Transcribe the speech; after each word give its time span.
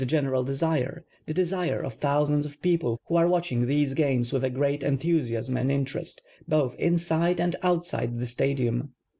33 0.03 0.07
This 0.07 0.09
is 0.09 0.09
ihc 0.09 0.23
general 0.27 0.43
desire, 0.43 1.05
the 1.27 1.33
desire 1.35 1.83
cf 1.83 1.93
thousands 1.93 2.45
of 2.47 2.59
peojde 2.59 2.97
wlio 3.07 3.17
arc 3.19 3.29
watching 3.29 3.67
these 3.67 3.93
games 3.93 4.33
with 4.33 4.43
a 4.43 4.49
great 4.49 4.81
enthusiasm 4.81 5.55
and 5.57 5.71
in 5.71 5.85
terest, 5.85 6.15
both 6.47 6.73
inside 6.79 7.39
and 7.39 7.55
outside 7.61 8.17
the 8.17 8.25
Stadium. 8.25 8.93